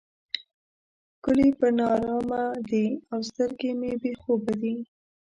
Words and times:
ښکلي 1.17 1.49
پر 1.59 1.69
نارامه 1.79 2.43
دي 2.69 2.85
او 3.11 3.19
سترګې 3.29 3.71
مې 3.79 3.91
بې 4.01 4.11
خوبه 4.21 4.53
دي. 4.61 4.75